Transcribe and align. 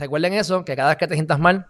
Recuerden 0.00 0.32
eso, 0.32 0.64
que 0.64 0.74
cada 0.74 0.88
vez 0.88 0.96
que 0.96 1.06
te 1.06 1.12
sientas 1.12 1.38
mal, 1.38 1.66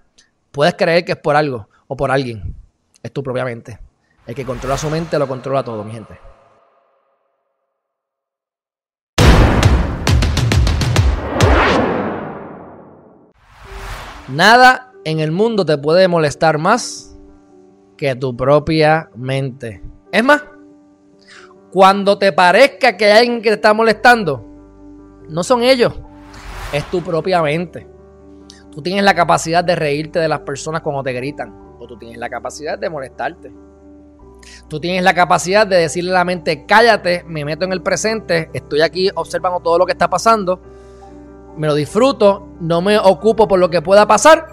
puedes 0.53 0.75
creer 0.75 1.05
que 1.05 1.13
es 1.13 1.19
por 1.19 1.35
algo 1.35 1.69
o 1.89 1.97
por 1.97 2.13
alguien. 2.13 2.55
Es 3.03 3.13
tu 3.13 3.25
propia 3.25 3.45
mente. 3.45 3.81
El 4.25 4.37
que 4.37 4.45
controla 4.45 4.79
su 4.79 4.89
mente 4.89 5.19
lo 5.19 5.27
controla 5.27 5.65
todo, 5.65 5.83
mi 5.83 5.91
gente. 5.91 6.17
Nada 14.29 14.93
en 15.05 15.19
el 15.19 15.33
mundo 15.33 15.67
te 15.67 15.77
puede 15.77 16.07
molestar 16.07 16.59
más 16.59 17.19
que 17.97 18.15
tu 18.15 18.37
propia 18.37 19.11
mente. 19.17 19.83
Es 20.13 20.23
más, 20.23 20.45
cuando 21.73 22.17
te 22.17 22.33
parezca 22.33 22.97
que 22.97 23.07
hay 23.07 23.19
alguien 23.19 23.43
que 23.43 23.49
te 23.49 23.57
está 23.57 23.75
molestando, 23.75 24.47
no 25.29 25.43
son 25.43 25.65
ellos, 25.65 25.95
es 26.73 26.85
tu 26.93 27.03
propia 27.03 27.43
mente. 27.43 27.99
Tú 28.73 28.83
tienes 28.83 29.05
la 29.05 29.15
capacidad 29.15 29.65
de 29.65 29.77
reírte 29.77 30.19
de 30.19 30.29
las 30.29 30.41
personas 30.41 30.83
cuando 30.83 31.03
te 31.03 31.13
gritan, 31.13 31.75
o 31.79 31.87
tú 31.87 31.97
tienes 31.99 32.19
la 32.19 32.29
capacidad 32.29 32.79
de 32.79 32.89
molestarte. 32.89 33.53
Tú 34.69 34.81
tienes 34.81 35.03
la 35.03 35.13
capacidad 35.13 35.67
de 35.67 35.77
decirle 35.77 36.13
a 36.13 36.15
la 36.15 36.25
mente, 36.25 36.65
cállate, 36.67 37.25
me 37.27 37.45
meto 37.45 37.65
en 37.65 37.73
el 37.73 37.83
presente, 37.83 38.51
estoy 38.53 38.81
aquí 38.81 39.11
observando 39.15 39.61
todo 39.61 39.79
lo 39.79 39.87
que 39.87 39.93
está 39.93 40.09
pasando 40.09 40.61
me 41.57 41.67
lo 41.67 41.75
disfruto, 41.75 42.49
no 42.61 42.81
me 42.81 42.99
ocupo 42.99 43.49
por 43.49 43.59
lo 43.59 43.69
que 43.71 43.83
pueda 43.83 44.07
pasar 44.07 44.47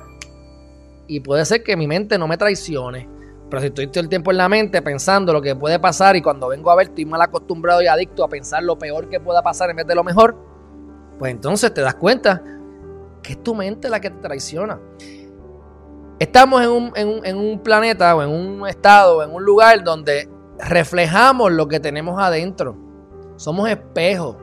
y 1.07 1.19
puede 1.21 1.45
ser 1.45 1.63
que 1.63 1.77
mi 1.77 1.87
mente 1.87 2.17
no 2.17 2.27
me 2.27 2.37
traicione. 2.37 3.07
Pero 3.49 3.61
si 3.61 3.67
estoy 3.67 3.87
todo 3.87 4.01
el 4.01 4.09
tiempo 4.09 4.31
en 4.31 4.37
la 4.37 4.49
mente 4.49 4.81
pensando 4.81 5.31
lo 5.31 5.41
que 5.41 5.55
puede 5.55 5.79
pasar 5.79 6.17
y 6.17 6.21
cuando 6.21 6.49
vengo 6.49 6.69
a 6.69 6.75
ver 6.75 6.87
estoy 6.87 7.05
mal 7.05 7.21
acostumbrado 7.21 7.81
y 7.81 7.87
adicto 7.87 8.23
a 8.25 8.27
pensar 8.27 8.61
lo 8.63 8.77
peor 8.77 9.07
que 9.09 9.21
pueda 9.21 9.41
pasar 9.41 9.69
en 9.69 9.77
vez 9.77 9.87
de 9.87 9.95
lo 9.95 10.03
mejor, 10.03 10.35
pues 11.17 11.31
entonces 11.31 11.73
te 11.73 11.79
das 11.79 11.95
cuenta 11.95 12.43
que 13.21 13.33
es 13.33 13.43
tu 13.43 13.55
mente 13.55 13.89
la 13.89 13.99
que 13.99 14.09
te 14.09 14.19
traiciona. 14.19 14.79
Estamos 16.19 16.63
en 16.63 16.69
un, 16.69 16.91
en 16.95 17.07
un, 17.07 17.25
en 17.25 17.37
un 17.37 17.59
planeta 17.59 18.15
o 18.15 18.23
en 18.23 18.29
un 18.29 18.67
estado 18.67 19.17
o 19.17 19.23
en 19.23 19.31
un 19.31 19.43
lugar 19.43 19.83
donde 19.83 20.29
reflejamos 20.59 21.51
lo 21.51 21.67
que 21.67 21.79
tenemos 21.79 22.19
adentro. 22.19 22.75
Somos 23.35 23.69
espejos. 23.69 24.35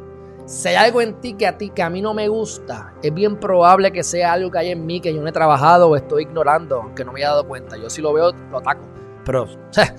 Si 0.46 0.68
hay 0.68 0.76
algo 0.76 1.00
en 1.00 1.20
ti 1.20 1.34
que 1.34 1.46
a 1.46 1.56
ti, 1.56 1.70
que 1.70 1.82
a 1.82 1.88
mí 1.88 2.02
no 2.02 2.12
me 2.12 2.28
gusta, 2.28 2.94
es 3.02 3.12
bien 3.12 3.40
probable 3.40 3.90
que 3.90 4.02
sea 4.02 4.34
algo 4.34 4.50
que 4.50 4.58
hay 4.58 4.70
en 4.70 4.84
mí 4.84 5.00
que 5.00 5.12
yo 5.12 5.22
no 5.22 5.28
he 5.28 5.32
trabajado 5.32 5.88
o 5.88 5.96
estoy 5.96 6.24
ignorando, 6.24 6.82
aunque 6.82 7.04
no 7.04 7.12
me 7.12 7.20
haya 7.20 7.30
dado 7.30 7.48
cuenta. 7.48 7.76
Yo 7.76 7.88
si 7.88 8.02
lo 8.02 8.12
veo, 8.12 8.30
lo 8.50 8.58
ataco. 8.58 8.82
Pero, 9.24 9.44
o 9.44 9.72
sea, 9.72 9.94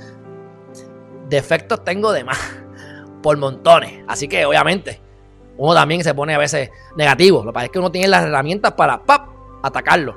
defectos 1.27 1.83
tengo 1.83 2.11
de 2.11 2.23
más, 2.23 2.39
por 3.23 3.37
montones. 3.37 4.03
Así 4.07 4.27
que, 4.27 4.45
obviamente, 4.45 5.01
uno 5.57 5.73
también 5.73 6.03
se 6.03 6.13
pone 6.13 6.35
a 6.35 6.37
veces 6.37 6.69
negativo. 6.95 7.39
Lo 7.39 7.51
que 7.51 7.53
pasa 7.53 7.65
es 7.65 7.71
que 7.71 7.79
uno 7.79 7.91
tiene 7.91 8.07
las 8.07 8.23
herramientas 8.23 8.73
para 8.73 9.01
¡pap! 9.03 9.29
atacarlo. 9.63 10.15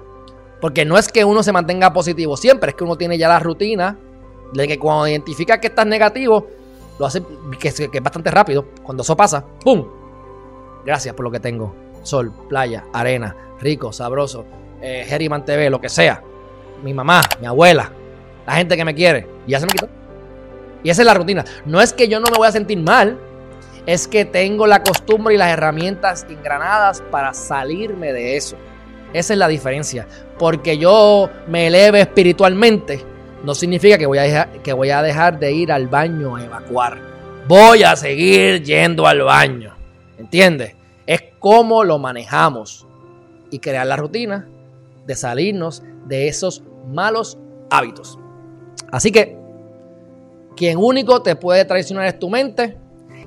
Porque 0.60 0.84
no 0.84 0.98
es 0.98 1.08
que 1.08 1.24
uno 1.24 1.42
se 1.42 1.52
mantenga 1.52 1.92
positivo 1.92 2.36
siempre, 2.36 2.70
es 2.70 2.76
que 2.76 2.84
uno 2.84 2.96
tiene 2.96 3.16
ya 3.16 3.28
la 3.28 3.38
rutina 3.38 3.96
de 4.52 4.66
que 4.66 4.78
cuando 4.78 5.06
identifica 5.06 5.60
que 5.60 5.68
estás 5.68 5.86
negativo, 5.86 6.48
lo 6.98 7.06
hace 7.06 7.22
que, 7.58 7.72
que 7.72 7.98
es 7.98 8.02
bastante 8.02 8.30
rápido. 8.30 8.66
Cuando 8.82 9.02
eso 9.02 9.16
pasa, 9.16 9.44
¡pum! 9.62 9.86
Gracias 10.84 11.14
por 11.14 11.24
lo 11.24 11.30
que 11.30 11.40
tengo. 11.40 11.74
Sol, 12.02 12.32
playa, 12.48 12.84
arena, 12.92 13.36
rico, 13.60 13.92
sabroso, 13.92 14.44
eh, 14.80 15.06
TV, 15.44 15.70
lo 15.70 15.80
que 15.80 15.88
sea. 15.88 16.22
Mi 16.82 16.94
mamá, 16.94 17.22
mi 17.40 17.46
abuela, 17.46 17.92
la 18.46 18.54
gente 18.54 18.76
que 18.76 18.84
me 18.84 18.94
quiere. 18.94 19.26
Y 19.46 19.52
ya 19.52 19.60
se 19.60 19.66
me 19.66 19.72
quitó. 19.72 19.88
Y 20.82 20.90
esa 20.90 21.02
es 21.02 21.06
la 21.06 21.14
rutina. 21.14 21.44
No 21.66 21.80
es 21.80 21.92
que 21.92 22.08
yo 22.08 22.20
no 22.20 22.30
me 22.30 22.38
voy 22.38 22.48
a 22.48 22.52
sentir 22.52 22.78
mal, 22.78 23.18
es 23.86 24.08
que 24.08 24.24
tengo 24.24 24.66
la 24.66 24.82
costumbre 24.82 25.34
y 25.34 25.38
las 25.38 25.50
herramientas 25.50 26.26
engranadas 26.28 27.02
para 27.10 27.34
salirme 27.34 28.12
de 28.12 28.36
eso. 28.36 28.56
Esa 29.12 29.32
es 29.32 29.38
la 29.38 29.48
diferencia. 29.48 30.06
Porque 30.38 30.78
yo 30.78 31.30
me 31.46 31.66
eleve 31.66 32.00
espiritualmente, 32.00 33.04
no 33.42 33.54
significa 33.54 33.98
que 33.98 34.06
voy 34.06 34.18
a 34.18 34.22
dejar, 34.22 34.48
que 34.62 34.72
voy 34.72 34.90
a 34.90 35.02
dejar 35.02 35.38
de 35.38 35.52
ir 35.52 35.72
al 35.72 35.88
baño 35.88 36.36
a 36.36 36.44
evacuar. 36.44 36.98
Voy 37.46 37.82
a 37.82 37.96
seguir 37.96 38.62
yendo 38.62 39.06
al 39.06 39.22
baño. 39.22 39.74
¿Entiendes? 40.18 40.74
Es 41.06 41.22
cómo 41.38 41.84
lo 41.84 41.98
manejamos 41.98 42.86
y 43.50 43.58
crear 43.58 43.86
la 43.86 43.96
rutina 43.96 44.46
de 45.06 45.14
salirnos 45.14 45.82
de 46.06 46.28
esos 46.28 46.62
malos 46.88 47.38
hábitos. 47.70 48.18
Así 48.90 49.10
que, 49.10 49.38
quien 50.56 50.78
único 50.78 51.22
te 51.22 51.36
puede 51.36 51.64
traicionar 51.64 52.06
es 52.06 52.18
tu 52.18 52.28
mente. 52.28 52.76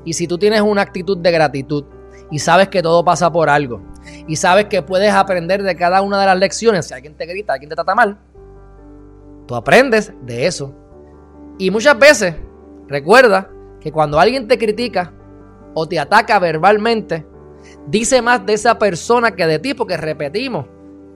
Y 0.04 0.14
si 0.14 0.28
tú 0.28 0.38
tienes 0.38 0.62
una 0.62 0.82
actitud 0.82 1.18
de 1.18 1.32
gratitud 1.32 1.86
y 2.30 2.40
sabes 2.40 2.70
que 2.70 2.82
todo 2.82 3.04
pasa 3.04 3.32
por 3.32 3.50
algo 3.50 3.82
y 4.28 4.36
sabes 4.36 4.66
que 4.66 4.82
puedes 4.82 5.14
aprender 5.14 5.62
de 5.64 5.76
cada 5.76 6.02
una 6.02 6.20
de 6.20 6.26
las 6.26 6.38
lecciones, 6.38 6.88
si 6.88 6.94
alguien 6.94 7.16
te 7.16 7.26
grita, 7.26 7.54
alguien 7.54 7.70
te 7.70 7.76
trata 7.76 7.94
mal, 7.94 8.18
tú 9.48 9.56
aprendes 9.56 10.14
de 10.24 10.48
eso. 10.48 10.74
Y 11.58 11.70
muchas 11.70 11.98
veces, 12.00 12.36
recuerda 12.88 13.50
que 13.80 13.92
cuando 13.92 14.20
alguien 14.20 14.48
te 14.48 14.58
critica, 14.58 15.14
o 15.74 15.88
te 15.88 16.00
ataca 16.00 16.40
verbalmente, 16.40 17.26
dice 17.88 18.22
más 18.22 18.46
de 18.46 18.54
esa 18.54 18.78
persona 18.78 19.32
que 19.32 19.46
de 19.46 19.60
ti, 19.60 19.74
porque 19.74 19.98
repetimos, 19.98 20.66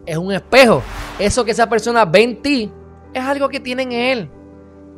es 0.06 0.18
un 0.18 0.32
espejo. 0.32 0.82
Eso 1.20 1.44
que 1.44 1.52
esa 1.52 1.68
persona 1.68 2.06
ve 2.06 2.24
en 2.24 2.42
ti 2.42 2.72
es 3.14 3.24
algo 3.24 3.50
que 3.50 3.60
tiene 3.60 3.84
en 3.84 3.92
él, 3.92 4.32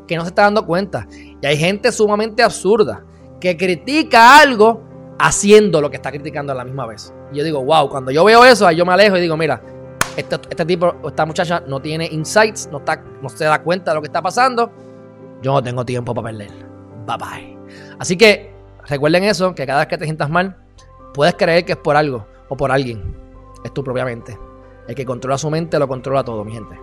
que 0.08 0.16
no 0.16 0.24
se 0.24 0.30
está 0.30 0.44
dando 0.44 0.66
cuenta. 0.66 1.08
Y 1.42 1.46
hay 1.46 1.58
gente 1.58 1.92
sumamente 1.92 2.44
absurda 2.44 3.04
que 3.40 3.58
critica 3.58 4.40
algo 4.40 4.84
haciendo 5.20 5.82
lo 5.82 5.90
que 5.90 5.98
está 5.98 6.12
criticando 6.12 6.52
a 6.52 6.56
la 6.56 6.66
misma 6.66 6.86
vez. 6.86 7.14
Y 7.32 7.38
yo 7.38 7.44
digo, 7.44 7.64
wow, 7.64 7.90
cuando 7.90 8.12
yo 8.12 8.24
veo 8.24 8.46
eso, 8.46 8.70
yo 8.72 8.86
me 8.86 8.94
alejo 8.94 9.18
y 9.18 9.22
digo, 9.22 9.38
mira, 9.38 9.62
este, 10.16 10.36
este 10.50 10.66
tipo, 10.66 10.96
esta 11.06 11.26
muchacha 11.26 11.64
no 11.68 11.80
tiene 11.80 12.08
insights, 12.12 12.70
no, 12.72 12.80
está, 12.80 13.04
no 13.22 13.30
se 13.30 13.46
da 13.46 13.62
cuenta 13.62 13.92
de 13.92 13.96
lo 13.96 14.02
que 14.02 14.08
está 14.08 14.22
pasando. 14.22 14.72
Yo 15.42 15.54
no 15.54 15.62
tengo 15.62 15.86
tiempo 15.86 16.14
para 16.14 16.30
perder. 16.30 16.52
Bye 17.06 17.18
bye. 17.18 17.58
Así 18.00 18.18
que 18.18 18.58
Recuerden 18.88 19.26
eso, 19.26 19.54
que 19.54 19.66
cada 19.66 19.80
vez 19.80 19.88
que 19.88 19.98
te 19.98 20.06
sientas 20.06 20.30
mal, 20.30 20.56
puedes 21.14 21.36
creer 21.36 21.66
que 21.66 21.74
es 21.74 21.78
por 21.78 21.98
algo 21.98 22.26
o 22.48 22.56
por 22.56 22.72
alguien. 22.72 23.16
Es 23.64 23.74
tu 23.74 23.84
propia 23.84 24.06
mente. 24.06 24.38
El 24.88 24.96
que 24.96 25.06
controla 25.06 25.38
su 25.38 25.50
mente 25.50 25.78
lo 25.78 25.88
controla 25.88 26.24
todo, 26.24 26.46
mi 26.46 26.54
gente. 26.54 26.80